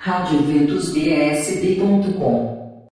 radioventusbsb.com 0.00 2.88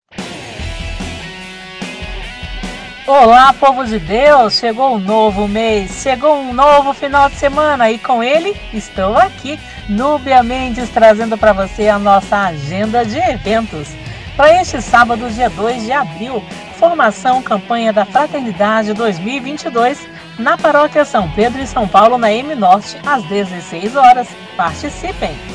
Olá, 3.05 3.51
povo 3.51 3.85
de 3.85 3.99
Deus! 3.99 4.53
Chegou 4.53 4.95
um 4.95 4.99
novo 4.99 5.45
mês, 5.45 6.01
chegou 6.01 6.37
um 6.37 6.53
novo 6.53 6.93
final 6.93 7.29
de 7.29 7.35
semana 7.35 7.91
e 7.91 7.99
com 7.99 8.23
ele 8.23 8.55
estou 8.73 9.17
aqui, 9.17 9.59
Núbia 9.89 10.41
Mendes, 10.41 10.89
trazendo 10.91 11.37
para 11.37 11.51
você 11.51 11.89
a 11.89 11.99
nossa 11.99 12.37
agenda 12.37 13.05
de 13.05 13.17
eventos. 13.17 13.89
Para 14.37 14.61
este 14.61 14.81
sábado, 14.81 15.29
dia 15.29 15.49
2 15.49 15.83
de 15.83 15.91
abril, 15.91 16.41
formação 16.79 17.43
campanha 17.43 17.91
da 17.91 18.05
Fraternidade 18.05 18.93
2022 18.93 20.07
na 20.39 20.57
Paróquia 20.57 21.03
São 21.03 21.29
Pedro 21.31 21.61
e 21.61 21.67
São 21.67 21.85
Paulo, 21.85 22.17
na 22.17 22.31
M 22.31 22.55
Norte, 22.55 22.97
às 23.05 23.25
16 23.25 23.97
horas. 23.97 24.29
Participem! 24.55 25.52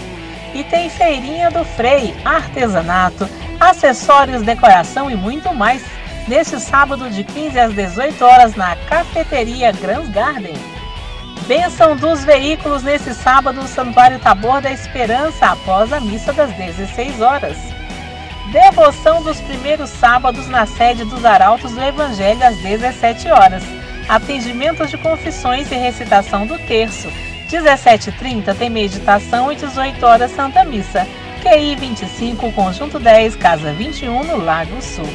E 0.59 0.65
tem 0.65 0.91
feirinha 0.91 1.53
do 1.53 1.65
Frei, 1.65 2.13
artesanato, 2.25 3.29
acessórios, 3.61 4.43
decoração 4.43 5.09
e 5.09 5.15
muito 5.15 5.55
mais. 5.55 5.85
Neste 6.27 6.59
sábado 6.59 7.09
de 7.09 7.23
15 7.23 7.61
às 7.61 7.73
18 7.73 8.25
horas 8.25 8.57
na 8.57 8.75
Cafeteria 8.75 9.71
Grand 9.71 10.11
Garden. 10.11 10.57
Bênção 11.47 11.95
dos 11.95 12.25
veículos 12.25 12.83
nesse 12.83 13.15
sábado 13.15 13.61
no 13.61 13.69
Santuário 13.69 14.19
Tabor 14.19 14.61
da 14.61 14.73
Esperança 14.73 15.47
após 15.47 15.93
a 15.93 16.01
missa 16.01 16.33
das 16.33 16.51
16 16.55 17.21
horas. 17.21 17.57
Devoção 18.51 19.23
dos 19.23 19.41
primeiros 19.41 19.91
sábados 19.91 20.49
na 20.49 20.67
sede 20.67 21.05
dos 21.05 21.25
Arautos 21.25 21.71
do 21.71 21.81
Evangelho 21.81 22.45
às 22.45 22.57
17 22.57 23.29
horas. 23.31 23.63
Atendimentos 24.09 24.91
de 24.91 24.99
confissões 24.99 25.71
e 25.71 25.77
recitação 25.77 26.49
do 26.49 26.59
terço 26.59 27.09
17h30 27.49 28.55
tem 28.55 28.69
meditação 28.69 29.51
e 29.51 29.57
18 29.57 30.05
horas 30.05 30.31
Santa 30.31 30.65
Missa. 30.65 31.07
QI 31.43 31.77
25, 31.77 32.53
Conjunto 32.53 32.99
10, 32.99 33.37
Casa 33.37 33.73
21, 33.73 34.25
no 34.25 34.45
Lago 34.45 34.83
Sul. 34.83 35.09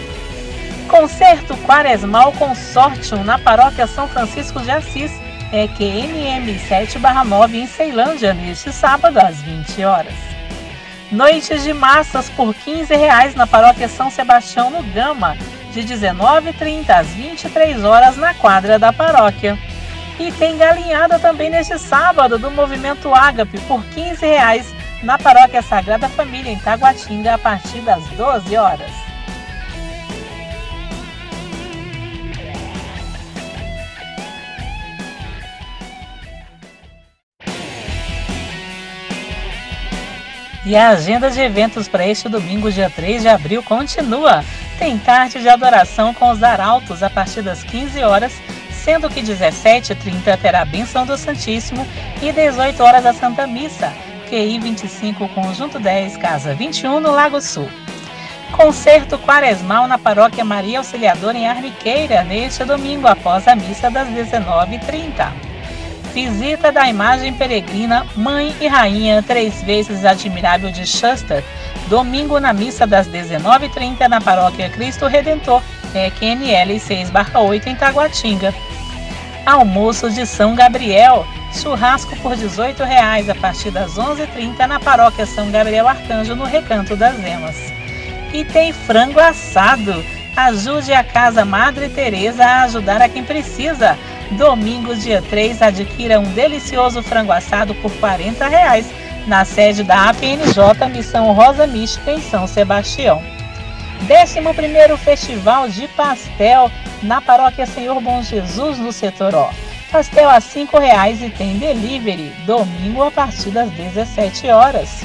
Concerto 0.87 1.55
Quaresmal 1.57 2.31
Consortium 2.33 3.23
na 3.23 3.37
Paróquia 3.37 3.85
São 3.85 4.07
Francisco 4.07 4.59
de 4.61 4.71
Assis, 4.71 5.11
EQNM 5.51 6.59
7-9 6.67 7.53
em 7.55 7.67
Ceilândia, 7.67 8.33
neste 8.33 8.71
sábado 8.71 9.19
às 9.19 9.41
20 9.41 9.83
horas. 9.83 10.13
Noites 11.11 11.63
de 11.63 11.73
massas 11.73 12.29
por 12.29 12.55
15 12.55 12.95
reais 12.95 13.35
na 13.35 13.45
Paróquia 13.45 13.87
São 13.87 14.09
Sebastião 14.09 14.71
no 14.71 14.81
Gama, 14.81 15.37
de 15.71 15.81
19h30 15.83 16.89
às 16.89 17.07
23 17.09 17.83
horas 17.83 18.17
na 18.17 18.33
quadra 18.33 18.79
da 18.79 18.91
paróquia. 18.91 19.57
E 20.19 20.31
tem 20.31 20.57
galinhada 20.57 21.17
também 21.17 21.49
neste 21.49 21.77
sábado 21.79 22.37
do 22.37 22.51
Movimento 22.51 23.13
Ágape 23.13 23.59
por 23.61 23.83
15 23.85 24.25
reais 24.25 24.73
na 25.01 25.17
Paróquia 25.17 25.61
Sagrada 25.61 26.07
Família 26.07 26.51
em 26.51 26.59
Taguatinga 26.59 27.33
a 27.33 27.37
partir 27.37 27.81
das 27.81 28.03
12 28.09 28.55
horas. 28.55 28.91
E 40.65 40.77
a 40.77 40.89
agenda 40.89 41.29
de 41.29 41.41
eventos 41.41 41.89
para 41.89 42.07
este 42.07 42.29
domingo, 42.29 42.71
dia 42.71 42.89
3 42.89 43.23
de 43.23 43.27
abril, 43.27 43.61
continua. 43.61 44.45
Tem 44.79 44.97
tarde 44.97 45.41
de 45.41 45.49
adoração 45.49 46.13
com 46.13 46.31
os 46.31 46.41
arautos 46.41 47.03
a 47.03 47.09
partir 47.09 47.41
das 47.41 47.63
15 47.63 48.01
horas 48.01 48.31
sendo 48.83 49.09
que 49.09 49.21
17h30 49.21 50.37
terá 50.37 50.61
a 50.61 50.65
benção 50.65 51.05
do 51.05 51.17
Santíssimo 51.17 51.87
e 52.21 52.31
18 52.31 52.83
horas 52.83 53.05
a 53.05 53.13
Santa 53.13 53.47
Missa, 53.47 53.93
QI 54.29 54.59
25, 54.59 55.27
Conjunto 55.29 55.79
10, 55.79 56.17
Casa 56.17 56.53
21, 56.53 56.99
no 56.99 57.11
Lago 57.11 57.39
Sul. 57.39 57.69
Concerto 58.51 59.17
Quaresmal 59.17 59.87
na 59.87 59.97
Paróquia 59.97 60.43
Maria 60.43 60.79
Auxiliadora 60.79 61.37
em 61.37 61.47
Arniqueira, 61.47 62.23
neste 62.23 62.63
domingo, 62.65 63.07
após 63.07 63.47
a 63.47 63.55
missa 63.55 63.89
das 63.89 64.07
19h30. 64.09 65.31
Visita 66.13 66.71
da 66.71 66.87
imagem 66.87 67.33
peregrina 67.33 68.05
Mãe 68.15 68.55
e 68.61 68.67
Rainha, 68.67 69.23
três 69.23 69.63
vezes 69.63 70.05
admirável 70.05 70.71
de 70.71 70.85
Schuster, 70.85 71.43
domingo 71.87 72.39
na 72.39 72.53
missa 72.53 72.85
das 72.85 73.07
19h30 73.07 74.07
na 74.07 74.21
Paróquia 74.21 74.69
Cristo 74.69 75.07
Redentor, 75.07 75.63
EQNL 75.95 76.79
6-8 76.79 77.67
em 77.67 77.75
Taguatinga. 77.75 78.53
Almoço 79.45 80.09
de 80.09 80.25
São 80.25 80.55
Gabriel. 80.55 81.25
Churrasco 81.53 82.15
por 82.17 82.35
18 82.35 82.83
reais 82.83 83.29
a 83.29 83.35
partir 83.35 83.69
das 83.69 83.93
11h30 83.93 84.65
na 84.65 84.79
paróquia 84.79 85.25
São 85.25 85.51
Gabriel 85.51 85.87
Arcanjo, 85.87 86.35
no 86.35 86.45
Recanto 86.45 86.95
das 86.95 87.15
Emas. 87.23 87.55
E 88.33 88.43
tem 88.43 88.73
frango 88.73 89.19
assado. 89.19 90.03
Ajude 90.35 90.91
a 90.93 91.03
Casa 91.03 91.45
Madre 91.45 91.89
Teresa 91.89 92.43
a 92.43 92.63
ajudar 92.63 93.01
a 93.01 93.09
quem 93.09 93.23
precisa. 93.23 93.97
Domingo, 94.31 94.95
dia 94.95 95.21
3, 95.21 95.61
adquira 95.61 96.19
um 96.19 96.33
delicioso 96.33 97.03
frango 97.03 97.31
assado 97.31 97.75
por 97.75 97.91
40 97.97 98.47
reais 98.47 98.91
na 99.27 99.45
sede 99.45 99.83
da 99.83 100.09
APNJ 100.09 100.89
Missão 100.91 101.31
Rosa 101.33 101.67
Mística 101.67 102.11
em 102.11 102.21
São 102.21 102.47
Sebastião. 102.47 103.32
11º 104.07 104.97
Festival 104.97 105.69
de 105.69 105.87
Pastel 105.89 106.71
na 107.01 107.21
Paróquia 107.21 107.65
Senhor 107.65 107.99
Bom 108.01 108.21
Jesus, 108.21 108.77
no 108.77 108.91
setor 108.91 109.33
O. 109.33 109.49
Pastel 109.91 110.29
a 110.29 110.35
R$ 110.35 110.39
5,00 110.39 111.27
e 111.27 111.29
tem 111.29 111.57
delivery, 111.57 112.33
domingo 112.45 113.03
a 113.03 113.11
partir 113.11 113.51
das 113.51 113.69
17 113.71 114.47
horas. 114.49 115.03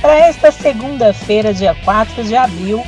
Para 0.00 0.14
esta 0.14 0.50
segunda-feira, 0.50 1.52
dia 1.52 1.76
4 1.84 2.24
de 2.24 2.36
abril, 2.36 2.82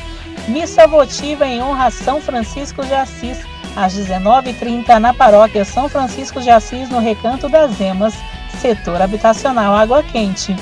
missa 0.48 0.86
votiva 0.86 1.46
em 1.46 1.62
honra 1.62 1.86
a 1.86 1.90
São 1.90 2.20
Francisco 2.20 2.84
de 2.84 2.94
Assis, 2.94 3.38
às 3.76 3.94
19h30 3.94 4.98
na 4.98 5.12
Paróquia 5.12 5.64
São 5.64 5.88
Francisco 5.88 6.40
de 6.40 6.50
Assis, 6.50 6.88
no 6.88 7.00
Recanto 7.00 7.48
das 7.48 7.78
Emas, 7.80 8.14
setor 8.60 9.02
habitacional 9.02 9.74
Água 9.74 10.02
Quente. 10.02 10.56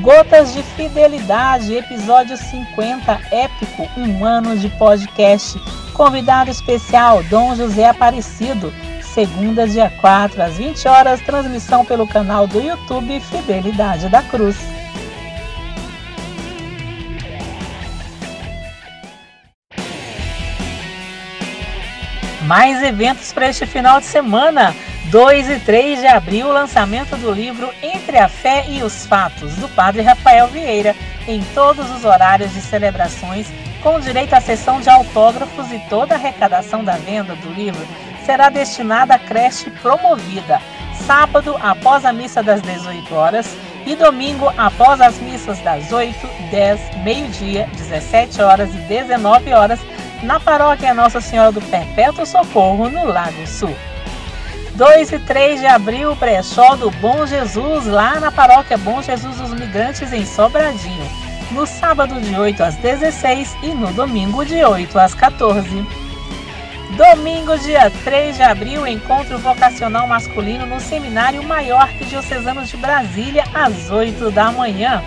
Gotas 0.00 0.52
de 0.52 0.62
Fidelidade, 0.62 1.74
episódio 1.74 2.36
50, 2.36 3.18
épico, 3.30 3.88
um 3.96 4.24
ano 4.24 4.56
de 4.56 4.68
podcast. 4.70 5.58
Convidado 5.94 6.50
especial, 6.50 7.22
Dom 7.24 7.56
José 7.56 7.86
Aparecido. 7.86 8.72
Segunda, 9.00 9.66
dia 9.66 9.90
4, 10.00 10.42
às 10.42 10.58
20 10.58 10.86
horas, 10.86 11.20
transmissão 11.22 11.84
pelo 11.84 12.06
canal 12.06 12.46
do 12.46 12.60
YouTube 12.60 13.18
Fidelidade 13.20 14.08
da 14.10 14.22
Cruz. 14.22 14.58
Mais 22.42 22.82
eventos 22.82 23.32
para 23.32 23.48
este 23.48 23.66
final 23.66 23.98
de 24.00 24.06
semana. 24.06 24.74
2 25.10 25.50
e 25.50 25.60
3 25.60 26.00
de 26.00 26.06
abril, 26.08 26.50
lançamento 26.52 27.16
do 27.16 27.30
livro 27.30 27.70
Entre 27.80 28.18
a 28.18 28.28
Fé 28.28 28.64
e 28.68 28.82
os 28.82 29.06
Fatos, 29.06 29.54
do 29.54 29.68
Padre 29.68 30.02
Rafael 30.02 30.48
Vieira, 30.48 30.96
em 31.28 31.40
todos 31.54 31.88
os 31.92 32.04
horários 32.04 32.52
de 32.52 32.60
celebrações, 32.60 33.46
com 33.84 34.00
direito 34.00 34.34
à 34.34 34.40
sessão 34.40 34.80
de 34.80 34.90
autógrafos 34.90 35.70
e 35.70 35.78
toda 35.88 36.14
a 36.14 36.18
arrecadação 36.18 36.82
da 36.82 36.96
venda 36.96 37.36
do 37.36 37.52
livro 37.52 37.86
será 38.24 38.48
destinada 38.48 39.14
à 39.14 39.18
creche 39.18 39.70
promovida. 39.70 40.60
Sábado, 41.06 41.56
após 41.62 42.04
a 42.04 42.12
missa 42.12 42.42
das 42.42 42.60
18 42.60 43.14
horas, 43.14 43.56
e 43.86 43.94
domingo, 43.94 44.52
após 44.58 45.00
as 45.00 45.16
missas 45.20 45.60
das 45.60 45.92
8, 45.92 46.16
10, 46.50 46.80
meio-dia, 47.04 47.68
17 47.74 48.42
horas 48.42 48.74
e 48.74 48.78
19 48.78 49.52
horas, 49.52 49.78
na 50.24 50.40
paróquia 50.40 50.92
Nossa 50.92 51.20
Senhora 51.20 51.52
do 51.52 51.62
Perpétuo 51.62 52.26
Socorro, 52.26 52.88
no 52.88 53.06
Lago 53.06 53.46
Sul. 53.46 53.76
2 54.76 55.10
e 55.10 55.18
3 55.18 55.60
de 55.60 55.66
abril, 55.66 56.14
brechó 56.16 56.76
do 56.76 56.90
Bom 56.90 57.26
Jesus, 57.26 57.86
lá 57.86 58.20
na 58.20 58.30
paróquia 58.30 58.76
Bom 58.76 59.00
Jesus 59.00 59.36
dos 59.36 59.54
Migrantes, 59.54 60.12
em 60.12 60.26
Sobradinho. 60.26 61.10
No 61.50 61.66
sábado, 61.66 62.20
de 62.20 62.38
8 62.38 62.62
às 62.62 62.76
16 62.76 63.56
e 63.62 63.68
no 63.68 63.90
domingo, 63.94 64.44
de 64.44 64.62
8 64.62 64.98
às 64.98 65.14
14. 65.14 65.66
Domingo, 66.94 67.58
dia 67.58 67.90
3 68.04 68.36
de 68.36 68.42
abril, 68.42 68.86
encontro 68.86 69.38
vocacional 69.38 70.06
masculino 70.06 70.66
no 70.66 70.78
Seminário 70.78 71.42
Maior 71.42 71.88
Diocesano 72.06 72.62
de 72.62 72.76
Brasília, 72.76 73.44
às 73.54 73.90
8 73.90 74.30
da 74.30 74.52
manhã. 74.52 75.02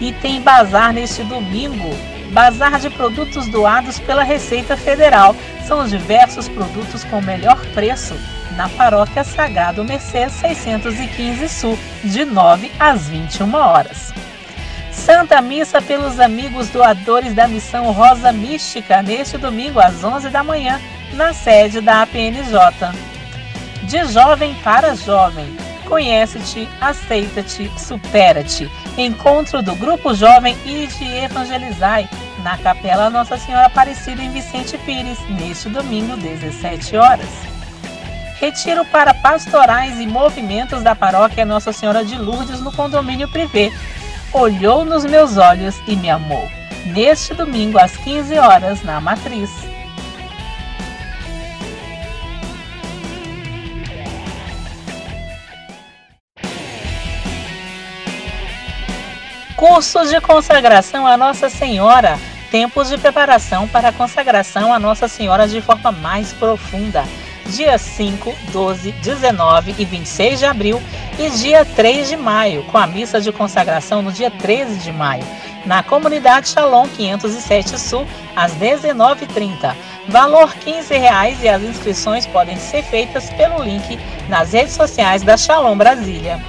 E 0.00 0.12
tem 0.12 0.40
bazar 0.40 0.92
neste 0.92 1.24
domingo. 1.24 2.13
Bazar 2.34 2.80
de 2.80 2.90
produtos 2.90 3.46
doados 3.46 4.00
pela 4.00 4.24
Receita 4.24 4.76
Federal. 4.76 5.36
São 5.68 5.86
diversos 5.86 6.48
produtos 6.48 7.04
com 7.04 7.20
melhor 7.20 7.64
preço 7.66 8.18
na 8.56 8.68
Paróquia 8.68 9.22
Sagrado 9.22 9.84
Mercê 9.84 10.28
615 10.28 11.48
Sul, 11.48 11.78
de 12.02 12.24
9 12.24 12.72
às 12.76 13.08
21 13.08 13.54
horas. 13.54 14.12
Santa 14.90 15.40
Missa 15.40 15.80
pelos 15.80 16.18
amigos 16.18 16.68
doadores 16.70 17.34
da 17.34 17.46
Missão 17.46 17.92
Rosa 17.92 18.32
Mística, 18.32 19.00
neste 19.00 19.38
domingo 19.38 19.78
às 19.78 20.02
11 20.02 20.28
da 20.28 20.42
manhã, 20.42 20.80
na 21.12 21.32
sede 21.32 21.80
da 21.80 22.02
APNJ. 22.02 22.58
De 23.84 24.04
jovem 24.06 24.54
para 24.64 24.96
jovem, 24.96 25.56
Conhece-te, 25.84 26.68
aceita-te, 26.80 27.70
supera-te. 27.78 28.70
Encontro 28.96 29.62
do 29.62 29.74
Grupo 29.74 30.14
Jovem 30.14 30.56
e 30.64 30.86
de 30.86 31.04
Evangelizai 31.04 32.08
na 32.44 32.58
Capela 32.58 33.08
Nossa 33.08 33.38
Senhora 33.38 33.66
Aparecida 33.66 34.22
em 34.22 34.30
Vicente 34.30 34.76
Pires, 34.76 35.18
neste 35.30 35.70
domingo, 35.70 36.14
17 36.14 36.94
horas. 36.94 37.28
Retiro 38.38 38.84
para 38.84 39.14
pastorais 39.14 39.98
e 39.98 40.06
movimentos 40.06 40.82
da 40.82 40.94
paróquia 40.94 41.46
Nossa 41.46 41.72
Senhora 41.72 42.04
de 42.04 42.18
Lourdes 42.18 42.60
no 42.60 42.70
condomínio 42.70 43.26
privê. 43.28 43.72
Olhou 44.30 44.84
nos 44.84 45.06
meus 45.06 45.38
olhos 45.38 45.74
e 45.88 45.96
me 45.96 46.10
amou. 46.10 46.46
Neste 46.84 47.32
domingo, 47.32 47.78
às 47.78 47.96
15 47.96 48.38
horas, 48.38 48.82
na 48.82 49.00
Matriz. 49.00 49.50
Cursos 59.56 60.10
de 60.10 60.20
consagração 60.20 61.06
a 61.06 61.16
Nossa 61.16 61.48
Senhora. 61.48 62.18
Tempos 62.54 62.88
de 62.88 62.96
preparação 62.96 63.66
para 63.66 63.88
a 63.88 63.92
consagração 63.92 64.72
a 64.72 64.78
Nossa 64.78 65.08
Senhora 65.08 65.48
de 65.48 65.60
forma 65.60 65.90
mais 65.90 66.32
profunda. 66.32 67.02
Dia 67.46 67.76
5, 67.76 68.32
12, 68.52 68.92
19 68.92 69.74
e 69.76 69.84
26 69.84 70.38
de 70.38 70.46
abril 70.46 70.80
e 71.18 71.30
dia 71.30 71.64
3 71.64 72.10
de 72.10 72.16
maio, 72.16 72.62
com 72.66 72.78
a 72.78 72.86
missa 72.86 73.20
de 73.20 73.32
consagração 73.32 74.02
no 74.02 74.12
dia 74.12 74.30
13 74.30 74.76
de 74.76 74.92
maio, 74.92 75.24
na 75.66 75.82
comunidade 75.82 76.48
Shalom 76.50 76.86
507 76.86 77.76
Sul, 77.76 78.06
às 78.36 78.52
19h30. 78.52 79.74
Valor 80.06 80.54
15 80.54 80.96
reais 80.96 81.42
e 81.42 81.48
as 81.48 81.60
inscrições 81.60 82.24
podem 82.24 82.56
ser 82.56 82.84
feitas 82.84 83.30
pelo 83.30 83.64
link 83.64 83.98
nas 84.28 84.52
redes 84.52 84.74
sociais 84.74 85.24
da 85.24 85.36
Shalom 85.36 85.76
Brasília. 85.76 86.40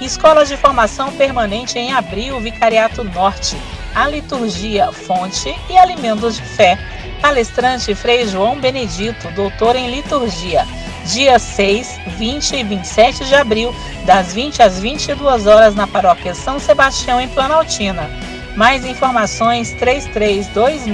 Escola 0.00 0.46
de 0.46 0.56
Formação 0.56 1.10
Permanente 1.10 1.76
em 1.76 1.92
Abril, 1.92 2.38
Vicariato 2.38 3.02
Norte. 3.02 3.56
A 3.94 4.08
liturgia, 4.08 4.90
fonte 4.90 5.54
e 5.70 5.78
alimentos 5.78 6.34
de 6.34 6.42
fé. 6.42 6.76
Palestrante 7.22 7.94
Frei 7.94 8.26
João 8.26 8.58
Benedito, 8.58 9.30
doutor 9.30 9.76
em 9.76 9.88
liturgia. 9.88 10.66
Dia 11.06 11.38
6, 11.38 12.00
20 12.18 12.56
e 12.56 12.64
27 12.64 13.24
de 13.24 13.34
abril, 13.36 13.72
das 14.04 14.34
20 14.34 14.62
às 14.62 14.80
22 14.80 15.46
horas 15.46 15.76
na 15.76 15.86
paróquia 15.86 16.34
São 16.34 16.58
Sebastião, 16.58 17.20
em 17.20 17.28
Planaltina. 17.28 18.10
Mais 18.56 18.84
informações 18.84 19.72
3326 19.74 20.86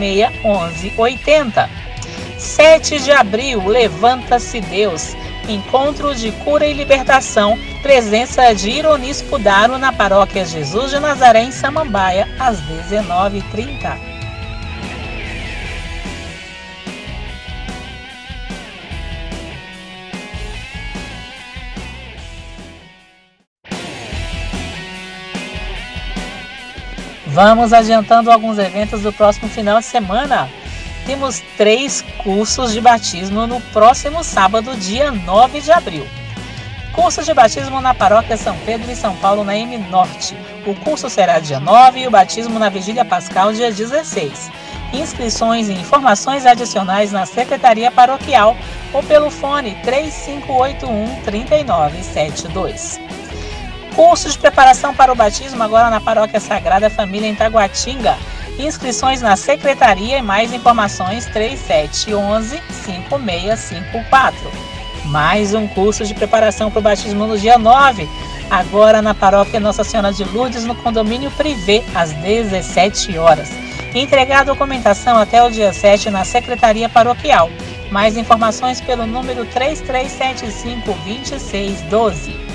1180. 0.43 1.71
7 2.37 3.01
de 3.01 3.13
abril, 3.13 3.67
Levanta-se 3.67 4.61
Deus. 4.61 5.17
Encontro 5.51 6.15
de 6.15 6.31
Cura 6.31 6.65
e 6.65 6.73
Libertação, 6.73 7.59
presença 7.83 8.53
de 8.53 8.71
Ironis 8.71 9.21
Pudaro 9.21 9.79
na 9.79 9.93
Paróquia 9.93 10.45
Jesus 10.45 10.91
de 10.91 11.01
Nazaré, 11.01 11.43
em 11.43 11.51
Samambaia, 11.51 12.29
às 12.39 12.61
19h30. 12.61 13.99
Vamos 27.27 27.73
adiantando 27.73 28.31
alguns 28.31 28.59
eventos 28.59 29.03
do 29.03 29.13
próximo 29.13 29.49
final 29.49 29.79
de 29.79 29.85
semana 29.85 30.49
temos 31.11 31.43
três 31.57 32.05
cursos 32.23 32.73
de 32.73 32.81
batismo 32.81 33.45
no 33.45 33.61
próximo 33.73 34.23
sábado, 34.23 34.77
dia 34.77 35.11
9 35.11 35.61
de 35.61 35.73
abril. 35.73 36.07
Curso 36.93 37.25
de 37.25 37.35
batismo 37.35 37.81
na 37.81 37.93
Paróquia 37.93 38.37
São 38.37 38.57
Pedro 38.59 38.89
e 38.89 38.95
São 38.95 39.17
Paulo, 39.17 39.43
na 39.43 39.57
M 39.57 39.77
Norte. 39.77 40.37
O 40.65 40.73
curso 40.73 41.11
será 41.11 41.41
dia 41.41 41.59
9 41.59 41.99
e 41.99 42.07
o 42.07 42.13
batismo 42.13 42.61
na 42.61 42.69
Vigília 42.69 43.05
Pascal, 43.05 43.53
dia 43.53 43.73
16. 43.73 44.53
Inscrições 44.93 45.69
e 45.69 45.73
informações 45.73 46.47
adicionais 46.47 47.11
na 47.11 47.27
Secretaria 47.27 47.91
Paroquial 47.91 48.57
ou 48.93 49.03
pelo 49.03 49.33
fone 49.33 49.75
3581 49.83 51.23
3972. 51.25 53.01
Curso 53.97 54.31
de 54.31 54.39
preparação 54.39 54.95
para 54.95 55.11
o 55.13 55.17
batismo 55.17 55.61
agora 55.61 55.91
na 55.91 56.01
Paróquia 56.01 56.39
Sagrada 56.39 56.89
Família 56.89 57.27
em 57.27 57.35
Taguatinga. 57.35 58.17
Inscrições 58.59 59.23
na 59.23 59.37
secretaria 59.37 60.19
e 60.19 60.23
mais 60.23 60.53
informações 60.53 61.27
3711 61.27 62.61
5654. 62.85 64.51
Mais 65.07 65.55
um 65.55 65.67
curso 65.67 66.05
de 66.05 66.15
preparação 66.15 66.71
para 66.71 66.79
o 66.79 66.83
batismo 66.83 67.27
no 67.27 67.39
dia 67.39 67.59
9, 67.59 68.09
agora 68.51 69.01
na 69.01 69.15
paróquia 69.15 69.59
Nossa 69.59 69.83
Senhora 69.83 70.13
de 70.13 70.25
Lourdes, 70.25 70.65
no 70.65 70.75
condomínio 70.75 71.31
Privé, 71.33 71.83
às 71.95 72.13
17 72.13 73.17
horas. 73.17 73.51
Entregar 73.95 74.41
a 74.41 74.45
documentação 74.45 75.17
até 75.17 75.43
o 75.43 75.51
dia 75.51 75.73
7 75.73 76.11
na 76.11 76.25
secretaria 76.25 76.89
paroquial. 76.89 77.51
Mais 77.91 78.17
informações 78.17 78.81
pelo 78.81 79.07
número 79.07 79.45
3375 79.47 80.93
2612. 81.05 82.50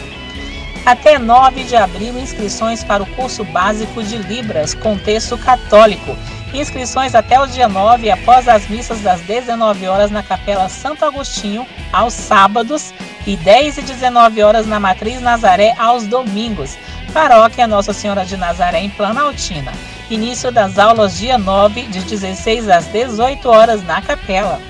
Até 0.85 1.17
9 1.17 1.63
de 1.63 1.75
abril, 1.75 2.19
inscrições 2.19 2.83
para 2.83 3.01
o 3.01 3.07
curso 3.07 3.43
básico 3.43 4.03
de 4.03 4.17
Libras, 4.17 4.75
contexto 4.75 5.35
católico. 5.35 6.15
Inscrições 6.53 7.15
até 7.15 7.41
o 7.41 7.47
dia 7.47 7.67
9, 7.67 8.11
após 8.11 8.47
as 8.47 8.67
missas 8.67 9.01
das 9.01 9.19
19 9.21 9.87
horas 9.87 10.11
na 10.11 10.21
Capela 10.21 10.69
Santo 10.69 11.03
Agostinho, 11.03 11.65
aos 11.91 12.13
sábados, 12.13 12.93
e 13.25 13.35
10 13.35 13.79
e 13.79 13.81
19 13.81 14.43
horas 14.43 14.67
na 14.67 14.79
Matriz 14.79 15.19
Nazaré, 15.19 15.73
aos 15.79 16.05
domingos. 16.05 16.77
Paróquia 17.11 17.65
Nossa 17.65 17.91
Senhora 17.91 18.23
de 18.23 18.37
Nazaré, 18.37 18.81
em 18.81 18.89
Planaltina. 18.91 19.73
Início 20.07 20.51
das 20.51 20.77
aulas 20.77 21.17
dia 21.17 21.35
9, 21.35 21.81
de 21.87 22.01
16 22.01 22.69
às 22.69 22.85
18 22.85 23.49
horas 23.49 23.83
na 23.83 24.03
Capela. 24.03 24.61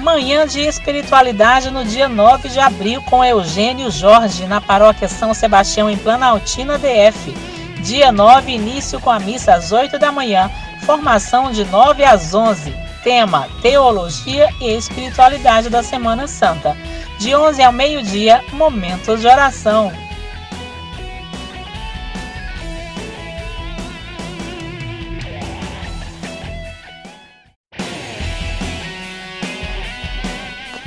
Manhã 0.00 0.46
de 0.46 0.60
Espiritualidade 0.60 1.70
no 1.70 1.84
dia 1.84 2.08
9 2.08 2.48
de 2.48 2.58
abril 2.58 3.02
com 3.02 3.22
Eugênio 3.22 3.90
Jorge 3.90 4.46
na 4.46 4.58
Paróquia 4.58 5.06
São 5.06 5.34
Sebastião 5.34 5.90
em 5.90 5.96
Planaltina 5.96 6.78
DF. 6.78 7.34
Dia 7.82 8.10
9, 8.10 8.50
início 8.50 8.98
com 8.98 9.10
a 9.10 9.18
missa 9.18 9.54
às 9.54 9.72
8 9.72 9.98
da 9.98 10.10
manhã, 10.10 10.50
formação 10.86 11.52
de 11.52 11.66
9 11.66 12.02
às 12.02 12.32
11. 12.32 12.74
Tema: 13.04 13.46
Teologia 13.60 14.48
e 14.58 14.74
Espiritualidade 14.74 15.68
da 15.68 15.82
Semana 15.82 16.26
Santa. 16.26 16.74
De 17.18 17.34
11 17.34 17.62
ao 17.62 17.72
meio-dia, 17.72 18.42
momentos 18.52 19.20
de 19.20 19.26
oração. 19.26 19.92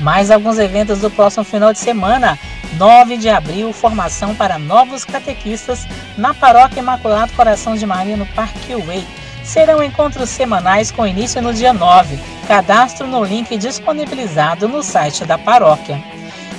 Mais 0.04 0.30
alguns 0.30 0.60
eventos 0.60 1.00
do 1.00 1.10
próximo 1.10 1.46
final 1.46 1.72
de 1.72 1.80
semana. 1.80 2.38
9 2.78 3.16
de 3.16 3.30
abril, 3.30 3.72
formação 3.72 4.36
para 4.36 4.60
novos 4.60 5.06
catequistas 5.06 5.88
na 6.18 6.34
Paróquia 6.34 6.82
Imaculado 6.82 7.32
Coração 7.32 7.76
de 7.76 7.86
Maria 7.86 8.18
no 8.18 8.26
Parque 8.26 8.76
Way. 8.76 9.08
Serão 9.46 9.82
encontros 9.82 10.30
semanais 10.30 10.92
com 10.92 11.08
início 11.08 11.42
no 11.42 11.54
dia 11.54 11.72
9. 11.72 12.20
Cadastro 12.46 13.08
no 13.08 13.24
link 13.24 13.56
disponibilizado 13.58 14.68
no 14.68 14.84
site 14.84 15.24
da 15.24 15.38
paróquia. 15.38 16.04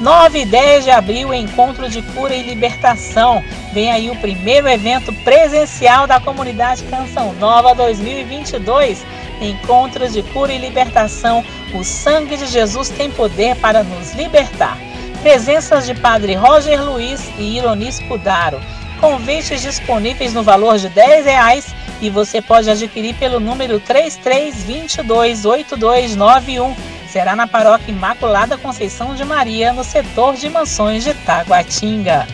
9 0.00 0.40
e 0.40 0.46
10 0.46 0.84
de 0.84 0.90
abril, 0.90 1.34
Encontro 1.34 1.88
de 1.88 2.02
Cura 2.02 2.34
e 2.34 2.42
Libertação. 2.42 3.44
Vem 3.72 3.92
aí 3.92 4.10
o 4.10 4.16
primeiro 4.16 4.68
evento 4.68 5.12
presencial 5.24 6.06
da 6.06 6.18
comunidade 6.18 6.82
Canção 6.84 7.34
Nova 7.34 7.74
2022 7.74 9.04
encontros 9.40 10.12
de 10.12 10.22
cura 10.22 10.52
e 10.52 10.58
libertação. 10.58 11.42
O 11.74 11.82
sangue 11.82 12.36
de 12.36 12.46
Jesus 12.46 12.90
tem 12.90 13.10
poder 13.10 13.56
para 13.56 13.82
nos 13.82 14.12
libertar. 14.12 14.78
Presenças 15.22 15.86
de 15.86 15.94
Padre 15.94 16.34
Roger 16.34 16.78
Luiz 16.82 17.30
e 17.38 17.56
Ironis 17.56 17.98
Pudaro. 18.00 18.60
Convites 19.00 19.62
disponíveis 19.62 20.34
no 20.34 20.42
valor 20.42 20.76
de 20.78 20.88
R$ 20.88 21.22
reais 21.22 21.74
e 22.00 22.10
você 22.10 22.42
pode 22.42 22.70
adquirir 22.70 23.14
pelo 23.14 23.40
número 23.40 23.80
33228291. 23.80 26.76
Será 27.10 27.34
na 27.34 27.48
Paróquia 27.48 27.90
Imaculada 27.90 28.56
Conceição 28.56 29.16
de 29.16 29.24
Maria, 29.24 29.72
no 29.72 29.82
setor 29.82 30.36
de 30.36 30.48
mansões 30.48 31.02
de 31.02 31.12
Taguatinga. 31.12 32.24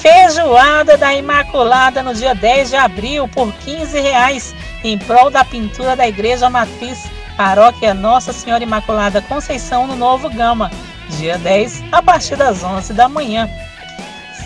Feijoada 0.00 0.96
da 0.96 1.12
Imaculada 1.12 2.00
no 2.00 2.14
dia 2.14 2.32
10 2.32 2.70
de 2.70 2.76
abril 2.76 3.26
por 3.26 3.52
15 3.52 3.98
reais, 3.98 4.54
em 4.84 4.96
prol 4.96 5.28
da 5.28 5.44
pintura 5.44 5.96
da 5.96 6.06
Igreja 6.06 6.48
Matriz, 6.48 7.10
Paróquia 7.36 7.92
Nossa 7.92 8.32
Senhora 8.32 8.62
Imaculada 8.62 9.20
Conceição 9.22 9.88
no 9.88 9.96
Novo 9.96 10.30
Gama, 10.30 10.70
dia 11.18 11.36
10, 11.36 11.82
a 11.90 12.00
partir 12.00 12.36
das 12.36 12.62
11 12.62 12.92
da 12.92 13.08
manhã. 13.08 13.50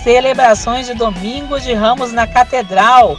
Celebrações 0.02 0.86
de 0.86 0.94
Domingos 0.94 1.62
de 1.62 1.74
Ramos 1.74 2.12
na 2.12 2.26
Catedral, 2.26 3.18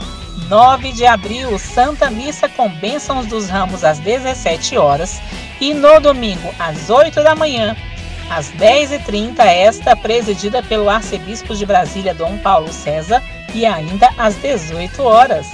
9 0.49 0.91
de 0.91 1.05
abril, 1.05 1.59
Santa 1.59 2.09
Missa 2.09 2.49
com 2.49 2.67
bênçãos 2.67 3.27
dos 3.27 3.47
ramos 3.47 3.83
às 3.83 3.99
17 3.99 4.75
horas 4.75 5.21
e 5.59 5.73
no 5.73 5.99
domingo 5.99 6.53
às 6.59 6.89
8 6.89 7.23
da 7.23 7.35
manhã, 7.35 7.75
às 8.29 8.51
10h30, 8.53 9.39
esta 9.39 9.95
presidida 9.95 10.61
pelo 10.63 10.89
arcebispo 10.89 11.55
de 11.55 11.65
Brasília, 11.65 12.13
Dom 12.13 12.37
Paulo 12.39 12.71
César, 12.73 13.21
e 13.53 13.65
ainda 13.65 14.09
às 14.17 14.35
18 14.35 15.01
horas. 15.03 15.47